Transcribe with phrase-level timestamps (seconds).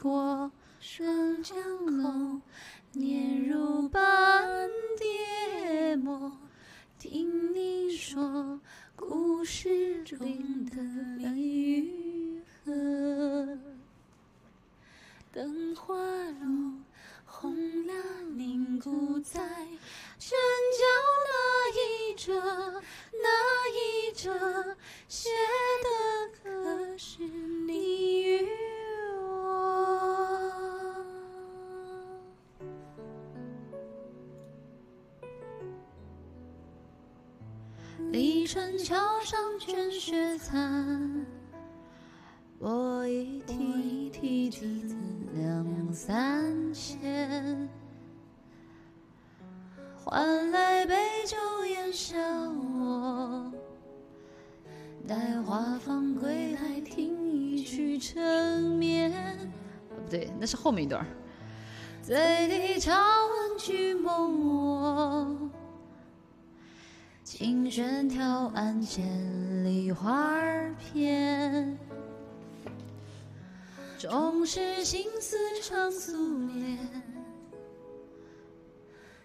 [0.00, 1.58] 过霜江
[2.02, 2.40] 后，
[2.92, 6.32] 年如斑蝶墨。
[6.98, 8.58] 听你说
[8.96, 10.18] 故事中
[10.70, 10.76] 的
[11.18, 13.58] 离与合，
[15.30, 16.72] 灯花落，
[17.26, 17.94] 红蜡
[18.34, 19.38] 凝固在
[20.18, 20.38] 针
[20.78, 20.82] 脚
[21.28, 22.32] 那一折，
[23.12, 24.76] 那一折
[38.10, 41.24] 立春桥上卷雪残，
[42.58, 44.66] 我一提提子
[45.32, 47.68] 两三千，
[49.96, 53.52] 换来杯酒言笑我。
[55.06, 59.12] 待花放归来，听一曲沉眠。
[59.88, 61.06] 不对，那是后面一段儿。
[62.02, 65.49] 醉里朝闻曲梦我，
[67.40, 70.38] 琴弦调案千里花
[70.78, 71.78] 片。
[73.98, 76.78] 终是心思长素年，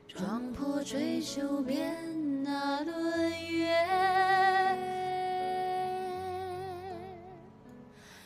[0.07, 1.93] 撞破追求边
[2.41, 3.75] 那轮月。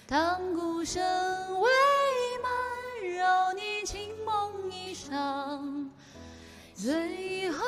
[0.06, 1.02] 当鼓声
[1.60, 1.68] 未
[2.44, 5.90] 满，扰你清梦一场，
[6.76, 7.66] 最后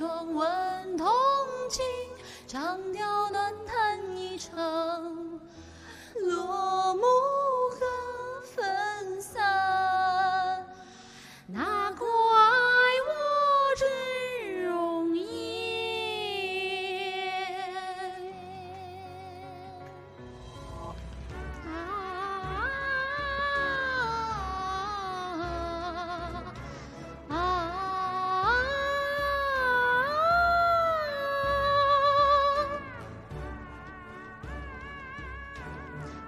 [0.00, 1.06] 妆问铜
[1.68, 1.84] 镜，
[2.48, 5.19] 长调短叹一场，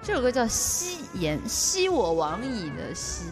[0.04, 3.26] 这首歌叫《惜言》，惜我往矣的惜。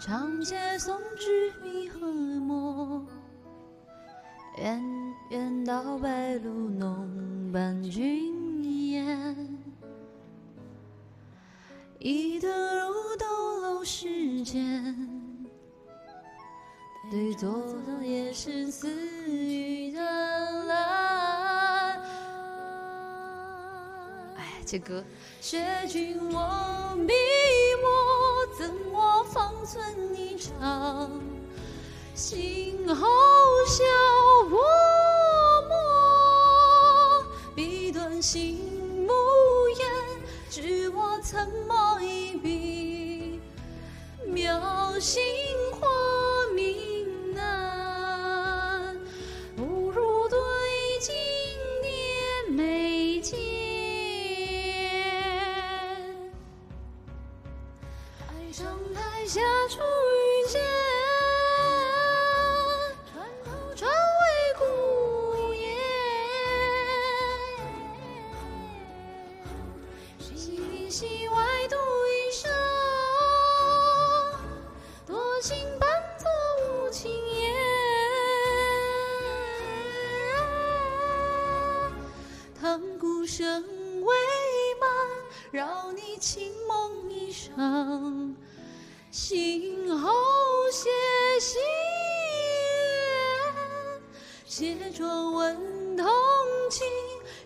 [0.00, 3.04] 长街送纸迷和墨，
[4.56, 4.82] 远
[5.28, 9.36] 远到白露浓伴君烟。
[11.98, 12.50] 一灯
[12.80, 14.96] 如斗楼世间，
[17.10, 17.52] 对坐
[17.86, 18.90] 的也是似
[19.28, 19.81] 雨
[24.64, 25.04] 这歌
[25.40, 25.58] 学
[25.88, 27.12] 君我笔
[27.82, 29.84] 墨，赠我方寸
[30.16, 31.20] 一场，
[32.14, 33.06] 心后
[33.66, 33.84] 笑
[34.50, 34.56] 我
[35.68, 35.74] 墨，
[37.54, 39.12] 笔端心不
[39.78, 39.86] 言，
[40.48, 43.40] 知我曾墨一笔，
[44.26, 45.22] 描心
[45.72, 45.86] 画
[70.92, 71.36] 戏外
[71.70, 71.76] 独
[72.06, 72.52] 一生，
[75.06, 75.88] 多情伴
[76.18, 76.28] 作
[76.84, 77.50] 无情言。
[82.60, 83.64] 当鼓声
[84.02, 84.14] 未
[84.78, 84.86] 满，
[85.50, 88.36] 扰你清梦一场，
[89.10, 90.12] 醒后
[90.70, 90.90] 写
[91.40, 91.58] 心
[93.54, 93.56] 愿，
[94.44, 96.06] 卸妆问同
[96.68, 96.86] 情，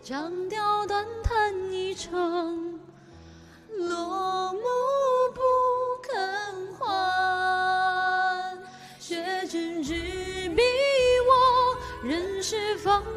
[0.02, 2.65] 长调短叹一场，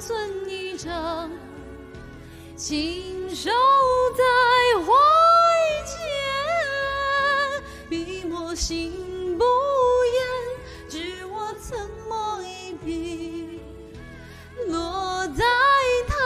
[0.10, 1.30] 寸一张。
[2.56, 3.52] 亲手
[4.18, 4.24] 在
[4.82, 4.92] 怀
[5.86, 6.02] 间，
[7.88, 9.46] 笔墨心不
[10.16, 10.26] 言，
[10.90, 13.62] 知我曾墨一笔，
[14.68, 15.46] 落在
[16.08, 16.18] 堂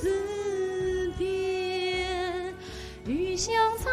[0.00, 2.54] 子边，
[3.04, 3.92] 余香残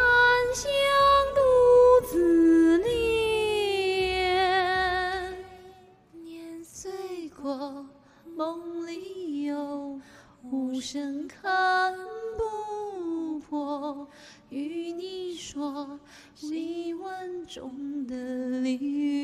[10.51, 11.93] 无声看
[12.37, 14.07] 不破。
[14.49, 15.99] 与你说，
[16.35, 18.15] 习文中的
[18.61, 19.16] 离。